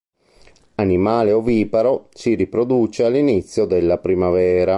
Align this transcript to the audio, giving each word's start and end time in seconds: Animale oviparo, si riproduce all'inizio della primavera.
Animale 0.77 1.31
oviparo, 1.31 2.09
si 2.11 2.33
riproduce 2.33 3.03
all'inizio 3.03 3.65
della 3.65 3.99
primavera. 3.99 4.69